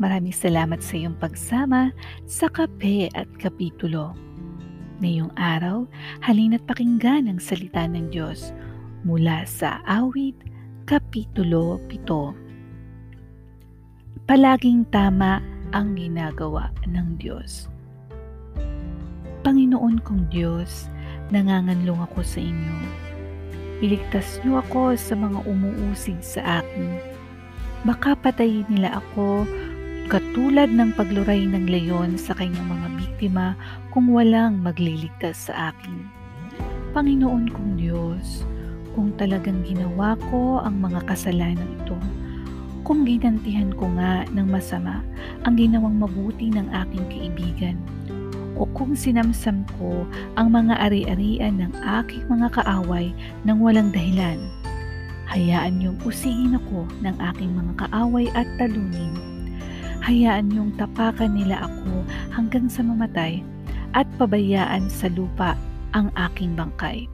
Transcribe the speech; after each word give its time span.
Maraming 0.00 0.32
salamat 0.32 0.80
sa 0.80 0.96
iyong 0.96 1.12
pagsama 1.20 1.92
sa 2.24 2.48
Kape 2.48 3.12
at 3.12 3.28
Kapitulo. 3.36 4.16
Ngayong 5.04 5.28
araw, 5.36 5.84
halina't 6.24 6.64
pakinggan 6.64 7.28
ang 7.28 7.36
salita 7.36 7.84
ng 7.84 8.08
Diyos 8.08 8.56
mula 9.04 9.44
sa 9.44 9.84
Awit, 9.84 10.40
Kapitulo 10.88 11.76
7. 11.92 12.32
Palaging 14.24 14.88
tama 14.88 15.44
ang 15.76 15.92
ginagawa 15.92 16.72
ng 16.88 17.20
Diyos. 17.20 17.68
Panginoon 19.44 20.00
kong 20.00 20.32
Diyos, 20.32 20.88
nanganganlong 21.28 22.00
ako 22.08 22.24
sa 22.24 22.40
inyo. 22.40 22.76
Iligtas 23.84 24.40
niyo 24.40 24.64
ako 24.64 24.96
sa 24.96 25.12
mga 25.12 25.44
umuusig 25.44 26.24
sa 26.24 26.64
akin. 26.64 26.88
Baka 27.84 28.16
patayin 28.16 28.64
nila 28.68 28.96
ako 28.96 29.44
katulad 30.10 30.74
ng 30.74 30.90
pagluray 30.98 31.46
ng 31.46 31.70
leyon 31.70 32.18
sa 32.18 32.34
kanyang 32.34 32.66
mga 32.66 32.88
biktima 32.98 33.54
kung 33.94 34.10
walang 34.10 34.58
magliligtas 34.58 35.46
sa 35.46 35.70
akin. 35.70 36.02
Panginoon 36.90 37.46
kong 37.54 37.78
Diyos, 37.78 38.42
kung 38.98 39.14
talagang 39.14 39.62
ginawa 39.62 40.18
ko 40.26 40.66
ang 40.66 40.82
mga 40.82 41.06
kasalanan 41.06 41.62
ito, 41.78 41.94
kung 42.82 43.06
ginantihan 43.06 43.70
ko 43.70 43.86
nga 43.94 44.26
ng 44.34 44.50
masama 44.50 44.98
ang 45.46 45.54
ginawang 45.54 45.94
mabuti 45.94 46.50
ng 46.50 46.66
aking 46.74 47.06
kaibigan, 47.06 47.78
o 48.58 48.66
kung 48.74 48.98
sinamsam 48.98 49.62
ko 49.78 50.02
ang 50.34 50.50
mga 50.50 50.90
ari-arian 50.90 51.62
ng 51.62 51.72
aking 52.02 52.26
mga 52.26 52.50
kaaway 52.58 53.14
nang 53.46 53.62
walang 53.62 53.94
dahilan, 53.94 54.42
hayaan 55.30 55.78
niyong 55.78 56.02
usigin 56.02 56.58
ako 56.58 56.82
ng 56.98 57.14
aking 57.30 57.54
mga 57.54 57.86
kaaway 57.86 58.26
at 58.34 58.50
talunin 58.58 59.29
hayaan 60.10 60.50
niyong 60.50 60.74
tapakan 60.74 61.30
nila 61.38 61.70
ako 61.70 62.02
hanggang 62.34 62.66
sa 62.66 62.82
mamatay 62.82 63.46
at 63.94 64.10
pabayaan 64.18 64.90
sa 64.90 65.06
lupa 65.14 65.54
ang 65.94 66.10
aking 66.18 66.58
bangkay. 66.58 67.06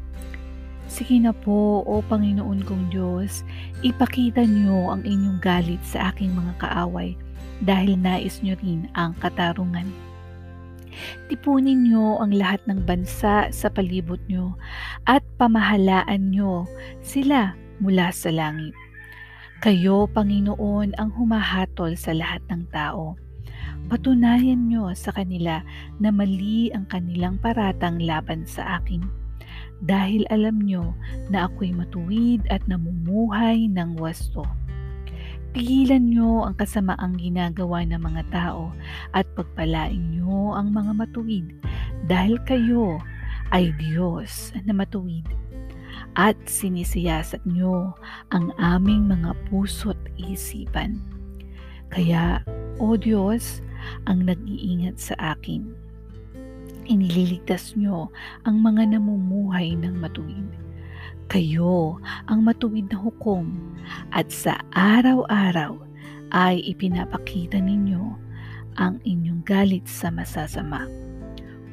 Sige 0.89 1.21
na 1.21 1.37
po, 1.37 1.85
O 1.85 2.01
Panginoon 2.09 2.65
kong 2.65 2.89
Diyos, 2.89 3.45
ipakita 3.85 4.49
niyo 4.49 4.89
ang 4.89 5.05
inyong 5.05 5.45
galit 5.45 5.83
sa 5.85 6.09
aking 6.09 6.33
mga 6.33 6.57
kaaway 6.57 7.13
dahil 7.61 8.01
nais 8.01 8.41
niyo 8.41 8.57
rin 8.65 8.89
ang 8.97 9.13
katarungan. 9.21 9.85
Tipunin 11.29 11.85
niyo 11.85 12.17
ang 12.17 12.33
lahat 12.33 12.65
ng 12.65 12.81
bansa 12.89 13.53
sa 13.53 13.69
palibot 13.69 14.21
niyo 14.33 14.57
at 15.05 15.21
pamahalaan 15.37 16.33
niyo 16.33 16.65
sila 17.05 17.53
mula 17.85 18.09
sa 18.09 18.33
langit. 18.33 18.73
Kayo, 19.57 20.05
Panginoon, 20.13 21.01
ang 21.01 21.17
humahatol 21.17 21.97
sa 21.97 22.13
lahat 22.13 22.45
ng 22.53 22.69
tao. 22.69 23.17
Patunayan 23.89 24.69
niyo 24.69 24.93
sa 24.93 25.17
kanila 25.17 25.65
na 25.97 26.13
mali 26.13 26.69
ang 26.77 26.85
kanilang 26.93 27.41
paratang 27.41 27.97
laban 27.97 28.45
sa 28.45 28.77
akin. 28.77 29.01
Dahil 29.81 30.29
alam 30.29 30.61
niyo 30.61 30.93
na 31.33 31.49
ako'y 31.49 31.73
matuwid 31.73 32.45
at 32.53 32.61
namumuhay 32.69 33.65
ng 33.73 33.97
wasto. 33.97 34.45
Pigilan 35.57 36.13
niyo 36.13 36.45
ang 36.45 36.61
kasamaang 36.61 37.17
ginagawa 37.17 37.81
ng 37.89 37.97
mga 37.97 38.23
tao 38.29 38.77
at 39.17 39.25
pagpalain 39.33 40.13
niyo 40.13 40.53
ang 40.53 40.69
mga 40.69 40.93
matuwid 41.01 41.49
dahil 42.05 42.37
kayo 42.45 43.01
ay 43.57 43.73
Diyos 43.81 44.53
na 44.69 44.77
matuwid 44.77 45.25
at 46.15 46.39
sinisiyasat 46.47 47.43
niyo 47.43 47.93
ang 48.31 48.55
aming 48.63 49.11
mga 49.11 49.35
puso't 49.51 49.99
isipan. 50.15 51.03
Kaya, 51.91 52.45
O 52.77 52.95
Diyos, 52.95 53.65
ang 54.05 54.29
nag-iingat 54.29 55.01
sa 55.01 55.15
akin. 55.35 55.65
Inililigtas 56.87 57.75
niyo 57.75 58.15
ang 58.47 58.63
mga 58.63 58.95
namumuhay 58.95 59.75
ng 59.75 59.99
matuwid. 59.99 60.47
Kayo 61.27 61.99
ang 62.31 62.47
matuwid 62.47 62.87
na 62.93 62.99
hukom 63.03 63.51
at 64.15 64.31
sa 64.31 64.63
araw-araw 64.77 65.75
ay 66.31 66.63
ipinapakita 66.63 67.59
ninyo 67.59 68.15
ang 68.79 69.03
inyong 69.03 69.43
galit 69.43 69.89
sa 69.91 70.13
masasama. 70.13 71.06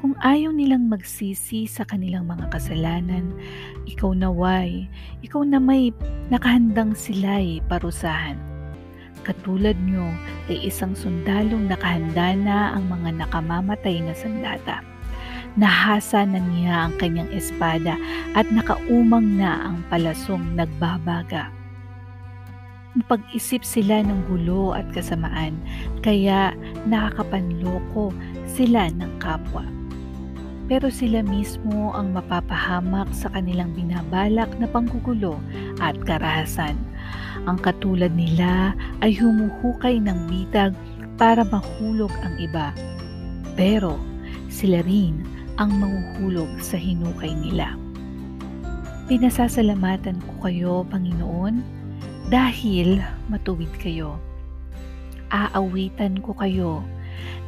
Kung 0.03 0.19
ayaw 0.19 0.51
nilang 0.51 0.91
magsisi 0.91 1.63
sa 1.63 1.87
kanilang 1.87 2.27
mga 2.27 2.51
kasalanan, 2.51 3.31
ikaw 3.87 4.11
naway, 4.11 4.83
ikaw 5.23 5.47
na 5.47 5.63
may 5.63 5.95
nakahandang 6.27 6.91
sila'y 6.91 7.63
parusahan. 7.71 8.35
Katulad 9.23 9.79
nyo 9.87 10.03
ay 10.51 10.67
isang 10.67 10.91
sundalong 10.91 11.71
nakahanda 11.71 12.35
na 12.35 12.75
ang 12.75 12.91
mga 12.91 13.23
nakamamatay 13.23 14.03
na 14.03 14.11
sandata. 14.11 14.83
Nahasa 15.55 16.27
na 16.27 16.43
niya 16.51 16.91
ang 16.91 16.99
kanyang 16.99 17.31
espada 17.31 17.95
at 18.35 18.43
nakaumang 18.51 19.39
na 19.39 19.71
ang 19.71 19.87
palasong 19.87 20.43
nagbabaga. 20.59 21.47
Napag-isip 22.99 23.63
sila 23.63 24.03
ng 24.03 24.27
gulo 24.27 24.75
at 24.75 24.83
kasamaan, 24.91 25.55
kaya 26.03 26.51
nakakapanloko 26.91 28.11
sila 28.51 28.91
ng 28.91 29.23
kapwa 29.23 29.63
pero 30.73 30.89
sila 30.89 31.21
mismo 31.21 31.93
ang 31.93 32.17
mapapahamak 32.17 33.05
sa 33.13 33.29
kanilang 33.29 33.77
binabalak 33.77 34.49
na 34.57 34.65
panggugulo 34.65 35.37
at 35.77 35.93
karahasan. 36.01 36.73
Ang 37.45 37.61
katulad 37.61 38.09
nila 38.17 38.73
ay 39.05 39.13
humuhukay 39.13 40.01
ng 40.01 40.17
bitag 40.25 40.73
para 41.21 41.45
mahulog 41.45 42.09
ang 42.25 42.41
iba. 42.41 42.73
Pero 43.53 44.01
sila 44.49 44.81
rin 44.81 45.21
ang 45.61 45.77
mahuhulog 45.77 46.49
sa 46.57 46.73
hinukay 46.73 47.37
nila. 47.37 47.77
Pinasasalamatan 49.05 50.25
ko 50.25 50.33
kayo, 50.41 50.73
Panginoon, 50.89 51.61
dahil 52.33 52.97
matuwid 53.29 53.69
kayo. 53.77 54.17
Aawitan 55.29 56.17
ko 56.25 56.33
kayo 56.33 56.81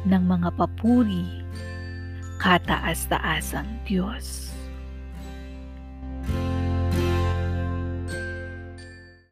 ng 0.06 0.22
mga 0.30 0.54
papuri 0.54 1.45
kataas-taasang 2.46 3.66
Diyos. 3.82 4.54